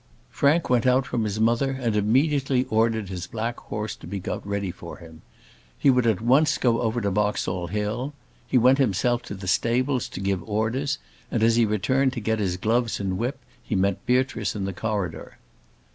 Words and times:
Frank 0.31 0.67
went 0.67 0.87
out 0.87 1.05
from 1.05 1.25
his 1.25 1.39
mother 1.39 1.77
and 1.79 1.95
immediately 1.95 2.63
ordered 2.71 3.09
his 3.09 3.27
black 3.27 3.59
horse 3.59 3.95
to 3.95 4.07
be 4.07 4.19
got 4.19 4.43
ready 4.47 4.71
for 4.71 4.97
him. 4.97 5.21
He 5.77 5.91
would 5.91 6.07
at 6.07 6.21
once 6.21 6.57
go 6.57 6.81
over 6.81 7.01
to 7.01 7.11
Boxall 7.11 7.67
Hill. 7.67 8.15
He 8.47 8.57
went 8.57 8.79
himself 8.79 9.21
to 9.21 9.35
the 9.35 9.47
stables 9.47 10.09
to 10.09 10.19
give 10.19 10.39
his 10.39 10.49
orders; 10.49 10.97
and 11.29 11.43
as 11.43 11.55
he 11.55 11.65
returned 11.67 12.13
to 12.13 12.19
get 12.19 12.39
his 12.39 12.57
gloves 12.57 12.99
and 12.99 13.19
whip 13.19 13.37
he 13.61 13.75
met 13.75 14.03
Beatrice 14.07 14.55
in 14.55 14.65
the 14.65 14.73
corridor. 14.73 15.37